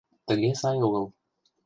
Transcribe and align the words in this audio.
Тыге 0.27 0.49
сай 0.61 0.77
огыл. 0.87 1.05